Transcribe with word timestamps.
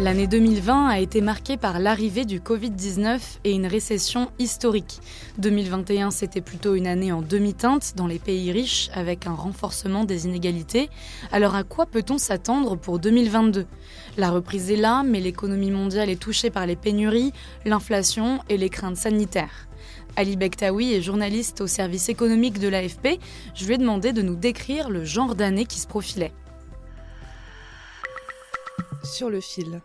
L'année 0.00 0.28
2020 0.28 0.86
a 0.86 1.00
été 1.00 1.20
marquée 1.20 1.56
par 1.56 1.80
l'arrivée 1.80 2.24
du 2.24 2.38
Covid-19 2.38 3.18
et 3.42 3.50
une 3.50 3.66
récession 3.66 4.30
historique. 4.38 5.00
2021, 5.38 6.12
c'était 6.12 6.40
plutôt 6.40 6.76
une 6.76 6.86
année 6.86 7.10
en 7.10 7.20
demi-teinte 7.20 7.94
dans 7.96 8.06
les 8.06 8.20
pays 8.20 8.52
riches 8.52 8.90
avec 8.94 9.26
un 9.26 9.34
renforcement 9.34 10.04
des 10.04 10.26
inégalités. 10.26 10.88
Alors 11.32 11.56
à 11.56 11.64
quoi 11.64 11.84
peut-on 11.84 12.16
s'attendre 12.16 12.76
pour 12.76 13.00
2022 13.00 13.66
La 14.16 14.30
reprise 14.30 14.70
est 14.70 14.76
là, 14.76 15.02
mais 15.02 15.18
l'économie 15.18 15.72
mondiale 15.72 16.10
est 16.10 16.22
touchée 16.22 16.50
par 16.50 16.64
les 16.64 16.76
pénuries, 16.76 17.32
l'inflation 17.64 18.38
et 18.48 18.56
les 18.56 18.68
craintes 18.68 18.98
sanitaires. 18.98 19.66
Ali 20.14 20.36
Bektaoui 20.36 20.94
est 20.94 21.02
journaliste 21.02 21.60
au 21.60 21.66
service 21.66 22.08
économique 22.08 22.60
de 22.60 22.68
l'AFP. 22.68 23.18
Je 23.56 23.66
lui 23.66 23.74
ai 23.74 23.78
demandé 23.78 24.12
de 24.12 24.22
nous 24.22 24.36
décrire 24.36 24.90
le 24.90 25.04
genre 25.04 25.34
d'année 25.34 25.64
qui 25.64 25.80
se 25.80 25.88
profilait. 25.88 26.32
Sur 29.10 29.30
le 29.30 29.40
fil. 29.40 29.80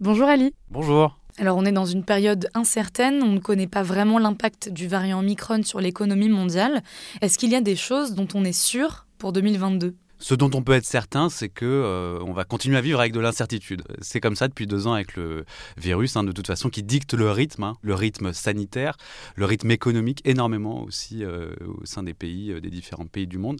Bonjour 0.00 0.28
Ali. 0.28 0.54
Bonjour. 0.70 1.18
Alors 1.36 1.58
on 1.58 1.64
est 1.64 1.72
dans 1.72 1.84
une 1.84 2.04
période 2.04 2.48
incertaine, 2.54 3.22
on 3.22 3.32
ne 3.32 3.38
connaît 3.38 3.66
pas 3.66 3.82
vraiment 3.82 4.18
l'impact 4.18 4.70
du 4.70 4.88
variant 4.88 5.18
Omicron 5.18 5.62
sur 5.62 5.80
l'économie 5.80 6.30
mondiale. 6.30 6.82
Est-ce 7.20 7.38
qu'il 7.38 7.50
y 7.50 7.54
a 7.54 7.60
des 7.60 7.76
choses 7.76 8.14
dont 8.14 8.28
on 8.34 8.44
est 8.44 8.52
sûr 8.52 9.06
pour 9.18 9.32
2022 9.32 9.94
Ce 10.24 10.34
dont 10.34 10.48
on 10.54 10.62
peut 10.62 10.72
être 10.72 10.86
certain, 10.86 11.28
c'est 11.28 11.50
que 11.50 11.66
euh, 11.66 12.18
on 12.22 12.32
va 12.32 12.44
continuer 12.44 12.78
à 12.78 12.80
vivre 12.80 12.98
avec 12.98 13.12
de 13.12 13.20
l'incertitude. 13.20 13.82
C'est 14.00 14.20
comme 14.20 14.36
ça 14.36 14.48
depuis 14.48 14.66
deux 14.66 14.86
ans 14.86 14.94
avec 14.94 15.16
le 15.16 15.44
virus, 15.76 16.16
hein, 16.16 16.24
de 16.24 16.32
toute 16.32 16.46
façon, 16.46 16.70
qui 16.70 16.82
dicte 16.82 17.12
le 17.12 17.30
rythme, 17.30 17.62
hein, 17.62 17.76
le 17.82 17.94
rythme 17.94 18.32
sanitaire, 18.32 18.96
le 19.36 19.44
rythme 19.44 19.70
économique, 19.70 20.22
énormément 20.24 20.82
aussi 20.82 21.22
euh, 21.22 21.54
au 21.66 21.84
sein 21.84 22.02
des 22.02 22.14
pays, 22.14 22.52
euh, 22.52 22.62
des 22.62 22.70
différents 22.70 23.04
pays 23.04 23.26
du 23.26 23.36
monde. 23.36 23.58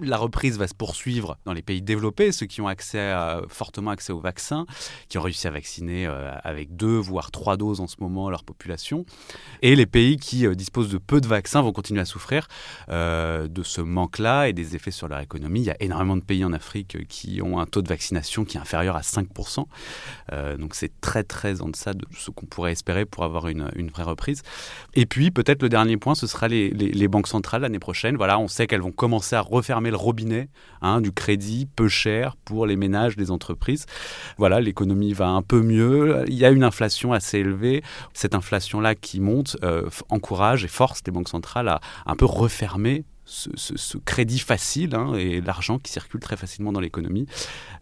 La 0.00 0.18
reprise 0.18 0.58
va 0.58 0.68
se 0.68 0.74
poursuivre 0.74 1.38
dans 1.46 1.54
les 1.54 1.62
pays 1.62 1.80
développés, 1.80 2.30
ceux 2.30 2.44
qui 2.44 2.60
ont 2.60 2.68
fortement 3.48 3.90
accès 3.90 4.12
aux 4.12 4.20
vaccins, 4.20 4.66
qui 5.08 5.16
ont 5.16 5.22
réussi 5.22 5.46
à 5.46 5.50
vacciner 5.50 6.06
avec 6.44 6.76
deux 6.76 6.98
voire 6.98 7.30
trois 7.30 7.56
doses 7.56 7.80
en 7.80 7.86
ce 7.86 7.96
moment 8.00 8.28
leur 8.28 8.44
population, 8.44 9.06
et 9.62 9.74
les 9.76 9.86
pays 9.86 10.18
qui 10.18 10.46
disposent 10.56 10.90
de 10.90 10.98
peu 10.98 11.22
de 11.22 11.26
vaccins 11.26 11.62
vont 11.62 11.72
continuer 11.72 12.00
à 12.02 12.04
souffrir 12.04 12.48
de 12.88 13.62
ce 13.62 13.80
manque-là 13.80 14.48
et 14.48 14.52
des 14.52 14.76
effets 14.76 14.90
sur 14.90 15.08
leur 15.08 15.20
économie. 15.20 15.60
Il 15.60 15.66
y 15.66 15.70
a 15.70 15.76
énormément 15.80 16.01
de 16.16 16.22
pays 16.22 16.44
en 16.44 16.52
Afrique 16.52 17.06
qui 17.08 17.40
ont 17.42 17.58
un 17.58 17.66
taux 17.66 17.82
de 17.82 17.88
vaccination 17.88 18.44
qui 18.44 18.56
est 18.56 18.60
inférieur 18.60 18.96
à 18.96 19.00
5%. 19.00 19.64
Euh, 20.32 20.56
donc 20.56 20.74
c'est 20.74 21.00
très 21.00 21.22
très 21.24 21.60
en 21.62 21.68
deçà 21.68 21.94
de 21.94 22.04
ce 22.16 22.30
qu'on 22.30 22.46
pourrait 22.46 22.72
espérer 22.72 23.04
pour 23.04 23.24
avoir 23.24 23.48
une, 23.48 23.70
une 23.76 23.88
vraie 23.88 24.02
reprise. 24.02 24.42
Et 24.94 25.06
puis 25.06 25.30
peut-être 25.30 25.62
le 25.62 25.68
dernier 25.68 25.96
point, 25.96 26.14
ce 26.14 26.26
sera 26.26 26.48
les, 26.48 26.70
les- 26.70 27.08
banques 27.08 27.28
centrales 27.28 27.62
l'année 27.62 27.78
prochaine. 27.78 28.16
Voilà, 28.16 28.38
on 28.38 28.48
sait 28.48 28.66
qu'elles 28.66 28.80
vont 28.80 28.92
commencer 28.92 29.36
à 29.36 29.40
refermer 29.40 29.90
le 29.90 29.96
robinet 29.96 30.48
hein, 30.80 31.00
du 31.00 31.12
crédit 31.12 31.66
peu 31.66 31.88
cher 31.88 32.36
pour 32.44 32.66
les 32.66 32.76
ménages, 32.76 33.16
les 33.16 33.30
entreprises. 33.30 33.86
Voilà, 34.38 34.60
l'économie 34.60 35.12
va 35.12 35.28
un 35.28 35.42
peu 35.42 35.60
mieux. 35.60 36.24
Il 36.28 36.34
y 36.34 36.44
a 36.44 36.50
une 36.50 36.64
inflation 36.64 37.12
assez 37.12 37.38
élevée. 37.38 37.82
Cette 38.14 38.34
inflation-là 38.34 38.94
qui 38.94 39.20
monte 39.20 39.56
euh, 39.62 39.88
encourage 40.08 40.64
et 40.64 40.68
force 40.68 41.00
les 41.06 41.12
banques 41.12 41.28
centrales 41.28 41.68
à 41.68 41.80
un 42.06 42.16
peu 42.16 42.24
refermer 42.24 43.04
ce, 43.24 43.50
ce- 43.54 43.76
ce 43.76 43.98
crédit 43.98 44.38
facile 44.38 44.94
hein, 44.94 45.14
et 45.14 45.40
l'argent 45.40 45.78
qui 45.78 45.92
circule 45.92 46.20
très 46.20 46.36
facilement 46.36 46.72
dans 46.72 46.80
l'économie. 46.80 47.26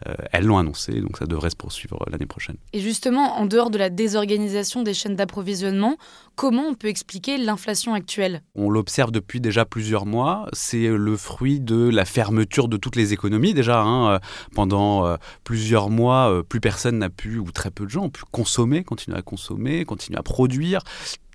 Euh, 0.07 0.15
elles 0.33 0.45
l'ont 0.45 0.59
annoncé, 0.59 1.01
donc 1.01 1.17
ça 1.19 1.27
devrait 1.27 1.51
se 1.51 1.57
poursuivre 1.57 2.05
l'année 2.11 2.27
prochaine. 2.27 2.57
Et 2.73 2.81
justement, 2.81 3.37
en 3.39 3.47
dehors 3.47 3.71
de 3.71 3.79
la 3.79 3.91
désorganisation 3.91 4.83
des 4.83 4.95
chaînes 4.95 5.17
d'approvisionnement, 5.17 5.97
comment 6.37 6.65
on 6.69 6.75
peut 6.75 6.89
expliquer 6.89 7.39
l'inflation 7.39 7.95
actuelle? 7.95 8.43
On 8.55 8.71
l'observe 8.71 9.11
depuis 9.11 9.41
déjà 9.41 9.65
plusieurs 9.65 10.07
mois. 10.07 10.47
C'est 10.53 10.89
le 10.89 11.17
fruit 11.17 11.61
de 11.61 11.89
la 11.89 12.05
fermeture 12.05 12.69
de 12.69 12.77
toutes 12.77 12.97
les 12.97 13.13
économies. 13.13 13.55
Déjà, 13.55 13.81
hein, 13.81 14.15
euh, 14.15 14.19
pendant 14.55 15.07
euh, 15.07 15.17
plusieurs 15.45 15.91
mois, 15.91 16.43
plus 16.49 16.61
personne 16.61 16.99
n'a 16.99 17.11
pu, 17.11 17.39
ou 17.39 17.51
très 17.51 17.71
peu 17.71 17.85
de 17.85 17.91
gens 17.91 18.05
ont 18.05 18.11
pu 18.11 18.23
consommer, 18.31 18.85
continuer 18.85 19.17
à 19.19 19.23
consommer, 19.23 19.85
continuer 19.85 20.19
à 20.19 20.23
produire. 20.23 20.83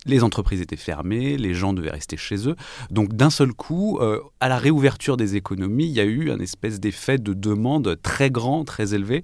Les 0.06 0.24
entreprises 0.24 0.62
étaient 0.62 0.76
fermées, 0.76 1.38
les 1.38 1.54
gens 1.54 1.74
devaient 1.74 1.90
rester 1.92 2.18
chez 2.18 2.48
eux. 2.48 2.56
Donc 2.92 3.14
d'un 3.14 3.30
seul 3.30 3.54
coup, 3.54 3.98
euh, 4.00 4.20
à 4.40 4.50
la 4.50 4.58
réouverture 4.58 5.18
des 5.18 5.36
économies, 5.36 5.86
il 5.86 5.92
y 5.94 6.00
a 6.00 6.04
eu 6.06 6.30
un 6.32 6.40
espèce 6.40 6.80
d'effet 6.80 7.18
de 7.18 7.34
demande 7.34 7.98
très 8.04 8.30
grand, 8.30 8.64
très 8.66 8.94
élevé 8.94 9.24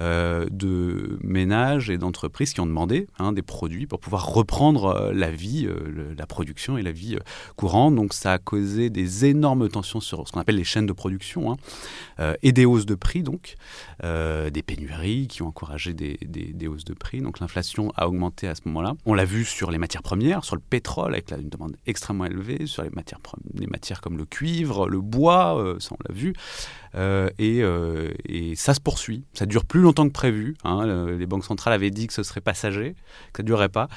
euh, 0.00 0.46
de 0.50 1.18
ménages 1.22 1.90
et 1.90 1.98
d'entreprises 1.98 2.52
qui 2.52 2.60
ont 2.60 2.66
demandé 2.66 3.06
hein, 3.18 3.32
des 3.32 3.42
produits 3.42 3.86
pour 3.86 4.00
pouvoir 4.00 4.26
reprendre 4.32 4.86
euh, 4.86 5.12
la 5.12 5.30
vie, 5.30 5.68
la 6.18 6.26
production 6.26 6.76
et 6.76 6.82
la 6.82 6.92
vie 6.92 7.16
courante. 7.56 7.94
Donc 7.94 8.12
ça 8.12 8.32
a 8.32 8.38
causé 8.38 8.90
des 8.90 9.24
énormes 9.26 9.68
tensions 9.68 10.00
sur 10.00 10.26
ce 10.26 10.32
qu'on 10.32 10.40
appelle 10.40 10.56
les 10.56 10.64
chaînes 10.64 10.86
de 10.86 10.92
production 10.92 11.52
hein, 12.18 12.34
et 12.42 12.52
des 12.52 12.64
hausses 12.64 12.86
de 12.86 12.94
prix, 12.94 13.22
donc 13.22 13.54
des 14.02 14.62
pénuries 14.62 15.26
qui 15.28 15.42
ont 15.42 15.48
encouragé 15.48 15.94
des- 15.94 16.18
des 16.26 16.66
hausses 16.66 16.84
de 16.84 16.94
prix. 16.94 17.20
Donc 17.20 17.40
l'inflation 17.40 17.92
a 17.96 18.08
augmenté 18.08 18.48
à 18.48 18.54
ce 18.54 18.62
moment-là. 18.66 18.94
On 19.06 19.14
l'a 19.14 19.24
vu 19.24 19.44
sur 19.44 19.70
les 19.70 19.78
matières 19.78 20.02
premières, 20.02 20.15
sur 20.44 20.56
le 20.56 20.62
pétrole 20.62 21.12
avec 21.14 21.30
là, 21.30 21.38
une 21.38 21.48
demande 21.48 21.76
extrêmement 21.86 22.24
élevée, 22.24 22.66
sur 22.66 22.82
les 22.82 22.90
matières, 22.90 23.20
les 23.54 23.66
comme 24.00 24.16
le 24.18 24.24
cuivre, 24.24 24.88
le 24.88 25.00
bois, 25.00 25.58
euh, 25.60 25.78
ça 25.80 25.90
on 25.94 25.98
l'a 26.08 26.14
vu. 26.14 26.32
Euh, 26.94 27.28
et, 27.38 27.62
euh, 27.62 28.12
et 28.26 28.56
ça 28.56 28.72
se 28.72 28.80
poursuit. 28.80 29.24
Ça 29.34 29.44
dure 29.44 29.64
plus 29.66 29.80
longtemps 29.80 30.06
que 30.08 30.12
prévu. 30.12 30.56
hein. 30.64 31.06
Les 31.18 31.26
banques 31.26 31.44
centrales 31.44 31.74
avaient 31.74 31.90
dit 31.90 32.06
que 32.06 32.14
ce 32.14 32.22
serait 32.22 32.40
passager, 32.40 32.94
que 33.32 33.38
ça 33.38 33.42
ne 33.42 33.46
durerait 33.46 33.68
pas. 33.68 33.88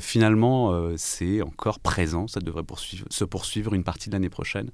Finalement, 0.00 0.72
c'est 0.96 1.40
encore 1.42 1.78
présent. 1.78 2.26
Ça 2.26 2.40
devrait 2.40 2.64
se 3.10 3.24
poursuivre 3.24 3.74
une 3.74 3.84
partie 3.84 4.08
de 4.08 4.14
l'année 4.14 4.28
prochaine. 4.30 4.70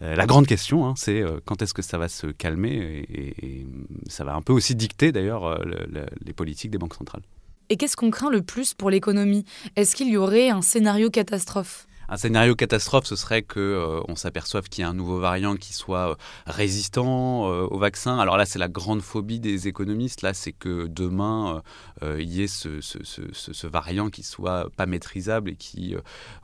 La 0.00 0.26
grande 0.26 0.46
question, 0.46 0.86
hein, 0.86 0.94
c'est 0.96 1.22
quand 1.44 1.60
est-ce 1.62 1.74
que 1.74 1.82
ça 1.82 1.98
va 1.98 2.08
se 2.08 2.26
calmer 2.28 3.04
et, 3.10 3.66
ça 4.08 4.24
va 4.24 4.34
un 4.34 4.42
peu 4.42 4.52
aussi 4.52 4.74
dicter 4.74 5.12
d'ailleurs 5.12 5.64
le- 5.64 5.86
le- 5.90 6.06
les 6.24 6.32
politiques 6.32 6.70
des 6.70 6.78
banques 6.78 6.94
centrales. 6.94 7.22
Et 7.68 7.76
qu'est-ce 7.76 7.96
qu'on 7.96 8.10
craint 8.10 8.30
le 8.30 8.42
plus 8.42 8.74
pour 8.74 8.90
l'économie? 8.90 9.44
Est-ce 9.76 9.96
qu'il 9.96 10.08
y 10.08 10.16
aurait 10.16 10.50
un 10.50 10.62
scénario 10.62 11.10
catastrophe? 11.10 11.86
Un 12.12 12.18
scénario 12.18 12.54
catastrophe, 12.54 13.06
ce 13.06 13.16
serait 13.16 13.40
que 13.40 13.58
euh, 13.58 14.02
on 14.06 14.16
s'aperçoive 14.16 14.68
qu'il 14.68 14.82
y 14.82 14.84
a 14.84 14.90
un 14.90 14.92
nouveau 14.92 15.18
variant 15.18 15.56
qui 15.56 15.72
soit 15.72 16.10
euh, 16.10 16.14
résistant 16.46 17.50
euh, 17.50 17.66
au 17.70 17.78
vaccin. 17.78 18.18
Alors 18.18 18.36
là, 18.36 18.44
c'est 18.44 18.58
la 18.58 18.68
grande 18.68 19.00
phobie 19.00 19.40
des 19.40 19.66
économistes. 19.66 20.20
Là, 20.20 20.34
c'est 20.34 20.52
que 20.52 20.88
demain, 20.88 21.62
il 22.02 22.30
y 22.30 22.42
ait 22.42 22.48
ce, 22.48 23.66
variant 23.66 24.10
qui 24.10 24.22
soit 24.24 24.68
pas 24.76 24.84
maîtrisable 24.84 25.52
et 25.52 25.54
qui 25.54 25.94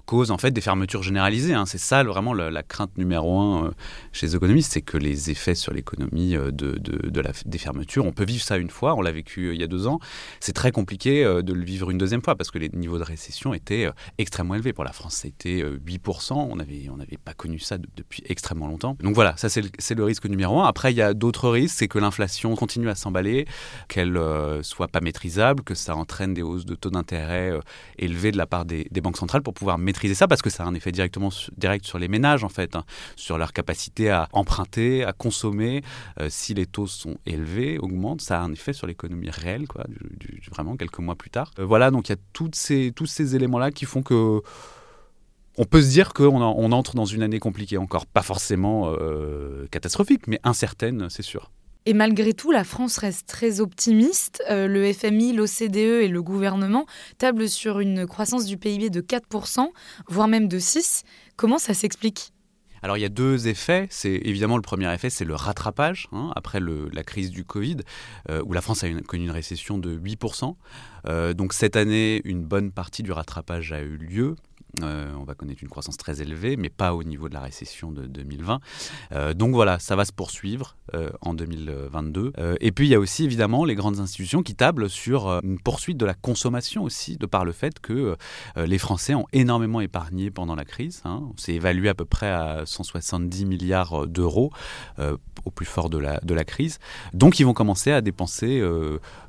cause 0.07 0.31
en 0.31 0.39
fait 0.39 0.53
des 0.53 0.63
fermetures 0.63 1.03
généralisées. 1.03 1.53
hein. 1.53 1.67
C'est 1.67 1.77
ça 1.77 2.03
vraiment 2.03 2.33
la, 2.33 2.63
crainte 2.63 2.97
numéro 2.97 3.39
un 3.39 3.75
chez 4.13 4.27
les 4.27 4.37
économistes, 4.37 4.73
c'est 4.73 4.81
que 4.81 4.97
les 4.97 5.31
effets 5.31 5.55
sur 5.55 5.75
l'économie 5.75 6.35
des 6.53 7.59
fermetures, 7.59 8.07
on 8.07 8.13
peut 8.13 8.25
vivre 8.25 8.43
ça 8.43 8.57
une 8.57 8.71
fois, 8.71 8.95
on 8.95 9.03
l'a 9.03 9.13
vécu 9.13 9.53
il 9.53 9.61
y 9.61 9.65
a 9.65 9.67
deux 9.67 9.87
ans. 9.87 10.01
C'est 10.41 10.55
très 10.55 10.73
compliqué 10.73 11.25
de 11.25 11.53
le 11.53 11.65
vivre 11.65 11.91
une 11.91 11.99
deuxième 11.99 12.23
fois 12.23 12.37
parce 12.37 12.51
que 12.51 12.59
les 12.59 12.71
niveaux 12.71 12.99
de 12.99 13.05
récession 13.05 13.53
étaient 13.53 13.91
extrêmement 14.17 14.55
élevés. 14.55 14.73
Pour 14.73 14.85
la 14.85 14.93
France, 14.93 15.17
c'était 15.17 15.58
euh, 15.63 15.79
8%. 15.87 16.35
On 16.35 16.57
n'avait 16.57 16.89
on 16.91 16.99
pas 17.25 17.35
connu 17.35 17.59
ça 17.59 17.79
de- 17.79 17.89
depuis 17.97 18.23
extrêmement 18.27 18.69
longtemps. 18.69 18.97
Donc 19.01 19.15
voilà, 19.15 19.37
ça 19.37 19.49
c'est 19.49 19.63
le, 19.63 19.71
le 19.97 20.05
risque 20.05 20.27
numéro 20.27 20.61
un. 20.61 20.67
Après, 20.67 20.93
il 20.93 20.97
y 20.97 21.03
a 21.03 21.15
d'autres 21.15 21.49
risques, 21.51 21.77
c'est 21.79 21.89
que 21.89 21.99
l'inflation 21.99 22.55
continue 22.57 22.89
à 22.89 22.95
s'emballer, 22.95 23.47
qu'elle 23.89 24.17
euh, 24.17 24.63
soit 24.63 24.89
pas 24.89 25.01
maîtrisable, 25.01 25.63
que 25.63 25.75
ça 25.75 25.97
entraîne 25.97 26.35
des 26.35 26.43
hausses 26.43 26.67
de 26.67 26.75
taux 26.75 26.91
d'intérêt 26.91 27.51
euh, 27.51 27.61
élevés 27.99 28.33
de 28.33 28.37
la 28.37 28.47
part 28.47 28.65
des, 28.65 28.89
banques 29.01 29.17
centrales 29.17 29.43
pour 29.43 29.55
pouvoir 29.55 29.79
maîtriser 29.79 30.15
ça 30.15 30.27
parce 30.27 30.43
que 30.43 30.51
ça 30.51 30.65
a 30.65 30.67
un 30.67 30.75
effet 30.75 30.91
directement 30.91 31.31
direct 31.57 31.87
sur 31.87 31.99
les 31.99 32.09
ménages 32.09 32.43
en 32.43 32.49
fait, 32.49 32.75
hein, 32.75 32.85
sur 33.17 33.39
leur 33.39 33.53
capacité 33.53 34.11
à 34.11 34.29
emprunter, 34.33 35.05
à 35.05 35.13
consommer. 35.13 35.83
Euh, 36.21 36.29
si 36.31 36.55
les 36.55 36.67
taux 36.67 36.87
sont 36.87 37.17
élevés, 37.27 37.79
augmentent, 37.79 38.21
ça 38.21 38.41
a 38.41 38.43
un 38.43 38.53
effet 38.53 38.73
sur 38.73 38.87
l'économie 38.87 39.31
réelle, 39.31 39.67
quoi, 39.67 39.85
vraiment 40.51 40.77
quelques 40.77 40.99
mois 40.99 41.15
plus 41.15 41.31
tard. 41.31 41.53
Euh, 41.59 41.65
voilà, 41.65 41.91
donc 41.91 42.09
il 42.09 42.13
y 42.13 42.15
a 42.15 42.19
ces, 42.53 42.93
tous 42.95 43.07
ces 43.07 43.37
éléments-là 43.37 43.71
qui 43.71 43.85
font 43.85 44.03
que 44.03 44.41
on 45.59 45.65
peut 45.65 45.83
se 45.83 45.91
dire 45.91 46.15
qu'on 46.15 46.41
en- 46.41 46.55
on 46.57 46.73
entre 46.73 46.95
dans 46.95 47.05
une 47.05 47.23
année 47.23 47.39
compliquée 47.41 47.77
encore, 47.77 48.07
pas 48.07 48.23
forcément 48.23 48.93
euh, 48.99 49.67
catastrophique, 49.71 50.27
mais 50.27 50.41
incertaine, 50.45 51.09
c'est 51.11 51.23
sûr. 51.23 51.51
Et 51.87 51.95
malgré 51.95 52.35
tout, 52.35 52.51
la 52.51 52.65
France 52.65 52.99
reste 52.99 53.27
très 53.29 53.61
optimiste. 53.61 54.43
Euh, 54.51 54.67
le 54.67 54.93
FMI, 54.93 55.33
l'OCDE 55.33 55.77
et 56.03 56.09
le 56.09 56.23
gouvernement 56.23 56.85
tablent 57.17 57.49
sur 57.49 57.81
une 57.81 58.07
croissance 58.07 58.45
du 58.45 58.59
PIB 58.59 58.91
de 58.91 59.01
4%, 59.01 59.69
voire 60.09 60.29
même 60.29 60.49
de 60.49 60.59
6%. 60.59 61.03
Comment 61.37 61.59
ça 61.59 61.73
s'explique? 61.75 62.33
Alors 62.83 62.97
il 62.97 63.01
y 63.01 63.05
a 63.07 63.09
deux 63.09 63.49
effets. 63.49 63.87
C'est 63.91 64.21
évidemment 64.25 64.57
le 64.57 64.63
premier 64.63 64.93
effet, 64.95 65.11
c'est 65.11 65.25
le 65.25 65.35
rattrapage 65.35 66.07
hein, 66.13 66.31
après 66.37 66.61
la 66.61 67.03
crise 67.03 67.31
du 67.31 67.45
Covid, 67.45 67.79
euh, 68.31 68.43
où 68.45 68.53
la 68.53 68.61
France 68.61 68.85
a 68.85 68.89
connu 69.03 69.25
une 69.25 69.31
récession 69.33 69.79
de 69.79 69.97
8%. 69.99 70.57
Euh, 71.07 71.33
donc 71.33 71.53
cette 71.55 71.75
année, 71.77 72.21
une 72.25 72.45
bonne 72.45 72.71
partie 72.71 73.03
du 73.03 73.11
rattrapage 73.13 73.73
a 73.73 73.81
eu 73.81 73.97
lieu. 73.97 74.37
Euh, 74.83 75.13
on 75.19 75.25
va 75.25 75.35
connaître 75.35 75.63
une 75.63 75.69
croissance 75.69 75.97
très 75.97 76.23
élevée, 76.23 76.57
mais 76.57 76.69
pas 76.69 76.95
au 76.95 77.03
niveau 77.03 77.29
de 77.29 77.35
la 77.35 77.41
récession 77.41 77.93
de 77.93 78.07
2020. 78.07 78.61
Euh, 79.13 79.35
donc 79.35 79.55
voilà, 79.55 79.79
ça 79.79 79.97
va 79.97 80.05
se 80.05 80.13
poursuivre 80.13 80.77
euh, 80.95 81.11
en 81.21 81.35
2022. 81.35 82.33
et 82.61 82.73
puis 82.73 82.87
il 82.87 82.91
y 82.91 82.95
a 82.95 82.99
aussi 82.99 83.25
évidemment 83.25 83.65
les 83.65 83.75
grandes 83.75 84.01
institutions 84.01 84.43
qui 84.43 84.55
tablent 84.55 84.89
sur 84.89 85.29
une 85.43 85.61
poursuite 85.61 85.97
de 85.97 86.07
la 86.07 86.15
consommation 86.15 86.83
aussi, 86.83 87.17
de 87.17 87.27
par 87.27 87.45
le 87.45 87.53
fait 87.53 87.79
que 87.81 88.17
les 88.57 88.79
Français 88.79 89.15
ont 89.15 89.27
énormément 89.33 89.81
épargné 89.81 90.31
pendant 90.31 90.55
la 90.55 90.65
crise. 90.65 91.03
Hein. 91.05 91.23
C'est 91.37 91.55
évalué 91.55 91.89
à 91.89 91.95
peu 91.95 92.05
près 92.05 92.31
à 92.31 92.63
170 92.65 93.45
milliards 93.45 94.07
d'euros 94.07 94.51
au 95.45 95.51
plus 95.51 95.67
fort 95.67 95.91
de 95.91 95.99
la, 95.99 96.21
de 96.21 96.35
la 96.35 96.45
crise. 96.45 96.79
Donc 97.13 97.39
ils 97.41 97.45
vont 97.45 97.55
commencer 97.55 97.93
à 97.93 98.01
dépenser 98.01 98.63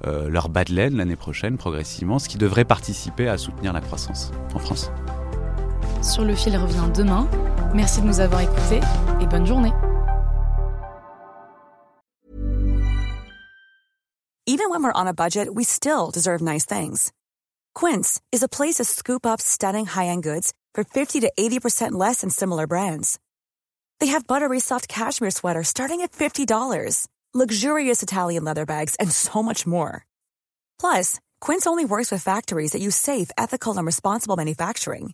leur 0.06 0.50
bas 0.50 0.64
de 0.64 0.74
laine 0.74 0.96
l'année 0.98 1.16
prochaine 1.16 1.58
progressivement, 1.58 2.20
ce 2.20 2.30
qui 2.30 2.38
devrait 2.38 2.66
participer 2.66 3.28
à 3.28 3.38
soutenir 3.38 3.74
la 3.74 3.82
croissance 3.82 4.32
en 4.54 4.60
France. 4.60 4.92
Sur 6.02 6.24
le 6.24 6.36
fil 6.36 6.56
revient 6.58 6.90
demain. 6.96 7.28
Merci 7.74 8.02
de 8.02 8.08
nous 8.08 8.20
avoir 8.20 8.42
écoutés 8.42 8.82
et 9.22 9.28
bonne 9.28 9.46
journée. 9.46 9.74
Even 14.46 14.72
when 14.72 14.84
we're 14.84 14.92
on 14.94 15.08
a 15.08 15.14
budget, 15.14 15.54
we 15.54 15.64
still 15.64 16.10
deserve 16.12 16.42
nice 16.42 16.66
things. 16.66 17.12
Quince 17.76 18.20
is 18.32 18.42
a 18.42 18.48
place 18.48 18.76
to 18.78 18.84
scoop 18.84 19.26
up 19.26 19.40
stunning 19.40 19.86
high-end 19.86 20.24
goods 20.24 20.54
for 20.74 20.84
50 20.84 21.20
to 21.22 21.32
80% 21.40 21.92
less 21.92 22.22
than 22.22 22.32
similar 22.32 22.66
brands. 22.66 23.20
They 24.00 24.08
have 24.08 24.26
buttery 24.26 24.60
soft 24.60 24.88
cashmere 24.88 25.32
sweaters 25.32 25.68
starting 25.68 26.02
at 26.02 26.14
$50, 26.14 27.08
luxurious 27.34 28.02
Italian 28.02 28.44
leather 28.44 28.66
bags, 28.66 28.96
and 28.96 29.12
so 29.12 29.44
much 29.44 29.68
more. 29.68 30.06
Plus, 30.80 31.20
Quince 31.40 31.68
only 31.68 31.86
works 31.86 32.12
with 32.12 32.24
factories 32.24 32.72
that 32.72 32.82
use 32.82 32.96
safe, 32.96 33.30
ethical, 33.38 33.78
and 33.78 33.86
responsible 33.86 34.36
manufacturing. 34.36 35.14